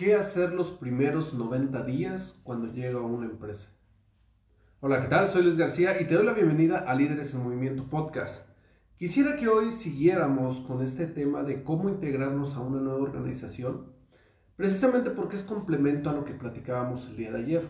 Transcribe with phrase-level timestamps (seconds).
[0.00, 3.68] ¿Qué hacer los primeros 90 días cuando llega a una empresa?
[4.80, 5.28] Hola, ¿qué tal?
[5.28, 8.46] Soy Luis García y te doy la bienvenida a Líderes en Movimiento Podcast.
[8.96, 13.92] Quisiera que hoy siguiéramos con este tema de cómo integrarnos a una nueva organización,
[14.56, 17.68] precisamente porque es complemento a lo que platicábamos el día de ayer.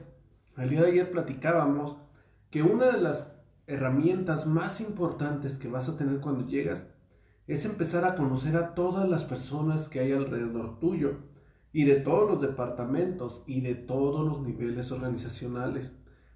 [0.57, 1.97] El día de ayer platicábamos
[2.53, 3.27] que una de las
[3.67, 6.85] herramientas más importantes que vas a tener cuando llegas
[7.49, 11.29] es empezar a conocer a todas las personas que hay alrededor tuyo
[11.73, 15.93] y de todos los departamentos y de todos los niveles organizacionales.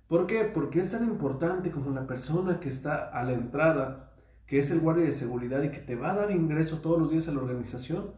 [0.07, 0.45] ¿Por qué?
[0.45, 4.13] Porque es tan importante como la persona que está a la entrada,
[4.47, 7.11] que es el guardia de seguridad y que te va a dar ingreso todos los
[7.11, 8.13] días a la organización,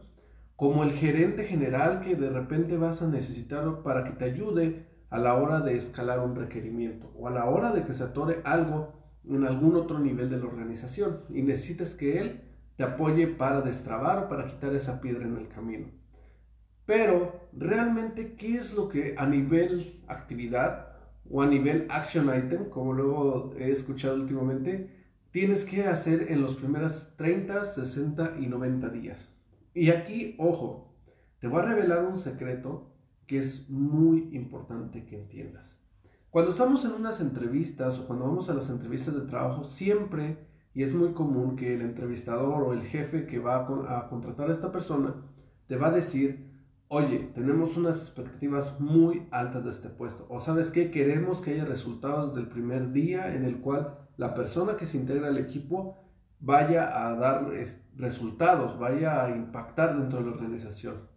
[0.55, 5.17] como el gerente general que de repente vas a necesitar para que te ayude a
[5.17, 8.93] la hora de escalar un requerimiento o a la hora de que se atore algo
[9.23, 12.41] en algún otro nivel de la organización y necesitas que él
[12.75, 15.87] te apoye para destrabar o para quitar esa piedra en el camino.
[16.87, 20.87] Pero realmente, ¿qué es lo que a nivel actividad
[21.29, 24.89] o a nivel action item, como luego he escuchado últimamente,
[25.29, 29.29] tienes que hacer en los primeros 30, 60 y 90 días?
[29.75, 30.95] Y aquí, ojo,
[31.39, 32.89] te voy a revelar un secreto
[33.27, 35.77] que es muy importante que entiendas.
[36.29, 40.37] Cuando estamos en unas entrevistas o cuando vamos a las entrevistas de trabajo, siempre,
[40.73, 44.53] y es muy común que el entrevistador o el jefe que va a, contratar a
[44.53, 45.15] esta persona,
[45.67, 46.46] te va a decir,
[46.89, 50.25] oye, tenemos unas expectativas muy altas de este puesto.
[50.29, 54.33] O sabes qué, queremos que haya resultados desde el primer día en el cual la
[54.33, 55.97] persona que se integra al equipo
[56.39, 57.51] vaya a dar
[57.95, 61.07] resultados, vaya a impactar dentro de la organización.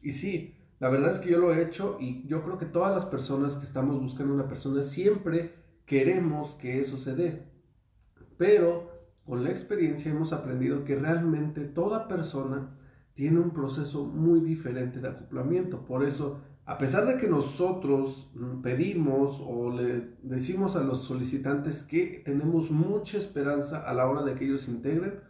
[0.00, 2.94] Y sí, la verdad es que yo lo he hecho y yo creo que todas
[2.94, 5.54] las personas que estamos buscando una persona siempre
[5.86, 7.48] queremos que eso se dé.
[8.36, 8.90] Pero
[9.24, 12.76] con la experiencia hemos aprendido que realmente toda persona
[13.14, 15.84] tiene un proceso muy diferente de acoplamiento.
[15.84, 18.30] Por eso, a pesar de que nosotros
[18.62, 24.34] pedimos o le decimos a los solicitantes que tenemos mucha esperanza a la hora de
[24.34, 25.20] que ellos integren,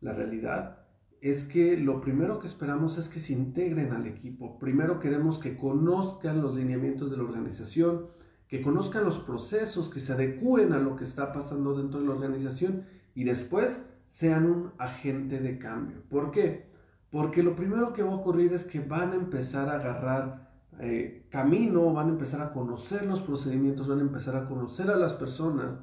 [0.00, 0.84] la realidad
[1.20, 4.58] es que lo primero que esperamos es que se integren al equipo.
[4.58, 8.08] Primero queremos que conozcan los lineamientos de la organización,
[8.46, 12.12] que conozcan los procesos, que se adecúen a lo que está pasando dentro de la
[12.12, 12.84] organización
[13.14, 13.78] y después
[14.08, 16.02] sean un agente de cambio.
[16.10, 16.73] ¿Por qué?
[17.14, 21.28] Porque lo primero que va a ocurrir es que van a empezar a agarrar eh,
[21.30, 25.12] camino, van a empezar a conocer los procedimientos, van a empezar a conocer a las
[25.12, 25.78] personas.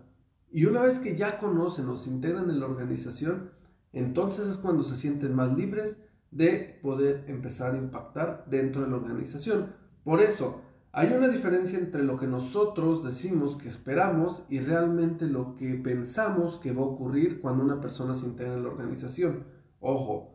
[0.51, 3.51] Y una vez que ya conocen o se integran en la organización,
[3.93, 5.95] entonces es cuando se sienten más libres
[6.31, 9.67] de poder empezar a impactar dentro de la organización.
[10.03, 10.59] Por eso,
[10.91, 16.59] hay una diferencia entre lo que nosotros decimos que esperamos y realmente lo que pensamos
[16.59, 19.45] que va a ocurrir cuando una persona se integra en la organización.
[19.79, 20.30] Ojo,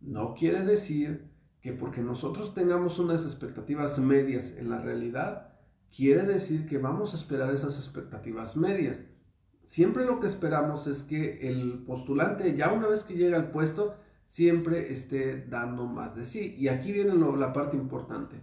[0.00, 1.30] no quiere decir
[1.60, 5.52] que porque nosotros tengamos unas expectativas medias en la realidad,
[5.94, 9.00] quiere decir que vamos a esperar esas expectativas medias.
[9.64, 13.94] Siempre lo que esperamos es que el postulante, ya una vez que llega al puesto,
[14.26, 16.54] siempre esté dando más de sí.
[16.58, 18.36] Y aquí viene la parte importante.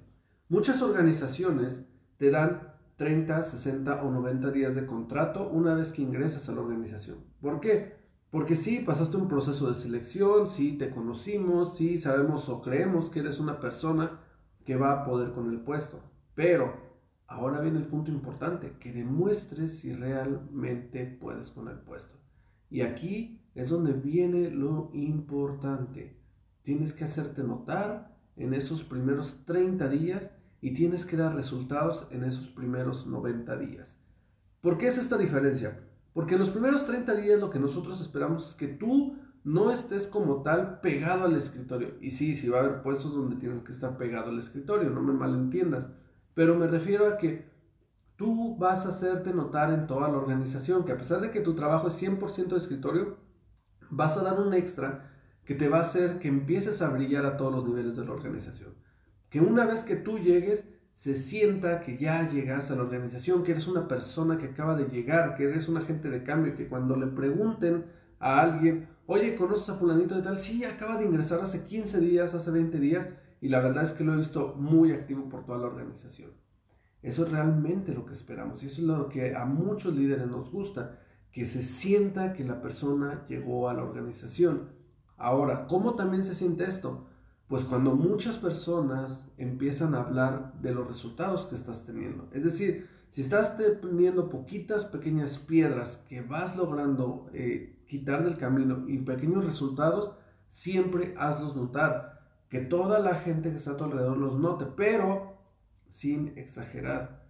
[0.49, 1.83] Muchas organizaciones
[2.17, 6.61] te dan 30, 60 o 90 días de contrato una vez que ingresas a la
[6.61, 7.17] organización.
[7.41, 7.95] ¿Por qué?
[8.31, 13.19] Porque sí, pasaste un proceso de selección, sí, te conocimos, sí, sabemos o creemos que
[13.21, 14.19] eres una persona
[14.65, 16.01] que va a poder con el puesto.
[16.35, 16.73] Pero
[17.25, 22.17] ahora viene el punto importante, que demuestres si realmente puedes con el puesto.
[22.69, 26.17] Y aquí es donde viene lo importante.
[26.63, 30.29] Tienes que hacerte notar en esos primeros 30 días
[30.59, 33.97] y tienes que dar resultados en esos primeros 90 días.
[34.61, 35.79] ¿Por qué es esta diferencia?
[36.17, 40.07] Porque en los primeros 30 días lo que nosotros esperamos es que tú no estés
[40.07, 41.93] como tal pegado al escritorio.
[42.01, 45.03] Y sí, sí va a haber puestos donde tienes que estar pegado al escritorio, no
[45.03, 45.85] me malentiendas.
[46.33, 47.47] Pero me refiero a que
[48.15, 51.53] tú vas a hacerte notar en toda la organización, que a pesar de que tu
[51.53, 53.17] trabajo es 100% de escritorio,
[53.91, 55.11] vas a dar un extra
[55.45, 58.13] que te va a hacer que empieces a brillar a todos los niveles de la
[58.13, 58.73] organización.
[59.29, 60.67] Que una vez que tú llegues,
[60.97, 64.85] se sienta que ya llegas a la organización, que eres una persona que acaba de
[64.85, 67.85] llegar, que eres un agente de cambio, que cuando le pregunten
[68.17, 70.39] a alguien, oye, ¿conoces a fulanito de tal?
[70.39, 73.07] Sí, acaba de ingresar hace 15 días, hace 20 días,
[73.39, 76.31] y la verdad es que lo he visto muy activo por toda la organización.
[77.03, 80.49] Eso es realmente lo que esperamos, y eso es lo que a muchos líderes nos
[80.49, 80.97] gusta,
[81.31, 84.69] que se sienta que la persona llegó a la organización.
[85.15, 87.07] Ahora, ¿cómo también se siente esto?
[87.47, 92.27] Pues cuando muchas personas empiezan a hablar de los resultados que estás teniendo.
[92.33, 98.83] Es decir, si estás teniendo poquitas pequeñas piedras que vas logrando eh, quitar del camino
[98.87, 100.11] y pequeños resultados,
[100.51, 102.17] siempre hazlos notar.
[102.49, 105.37] Que toda la gente que está a tu alrededor los note, pero
[105.89, 107.27] sin exagerar.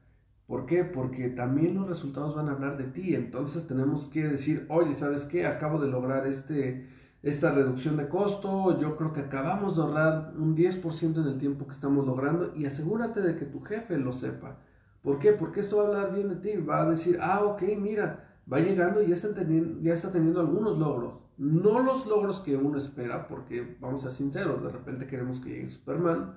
[0.48, 0.84] ¿Por qué?
[0.84, 3.16] Porque también los resultados van a hablar de ti.
[3.16, 5.46] Entonces tenemos que decir, oye, ¿sabes qué?
[5.46, 6.88] Acabo de lograr este,
[7.24, 11.66] esta reducción de costo, yo creo que acabamos de ahorrar un 10% en el tiempo
[11.66, 14.58] que estamos logrando y asegúrate de que tu jefe lo sepa.
[15.02, 15.34] ¿Por qué?
[15.34, 18.60] Porque esto va a hablar bien de ti, va a decir, ah, ok, mira, va
[18.60, 21.16] llegando y ya está, teniendo, ya está teniendo algunos logros.
[21.38, 25.50] No los logros que uno espera, porque vamos a ser sinceros, de repente queremos que
[25.50, 26.36] llegue Superman,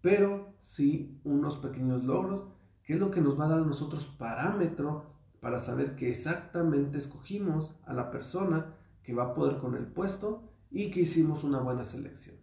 [0.00, 2.44] pero sí unos pequeños logros,
[2.82, 5.04] que es lo que nos va a dar nosotros parámetro
[5.40, 8.73] para saber que exactamente escogimos a la persona
[9.04, 12.36] que va a poder con el puesto y que hicimos una buena selección.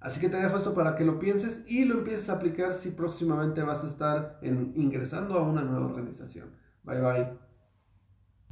[0.00, 2.90] Así que te dejo esto para que lo pienses y lo empieces a aplicar si
[2.90, 6.50] próximamente vas a estar ingresando a una nueva organización.
[6.84, 7.47] Bye bye.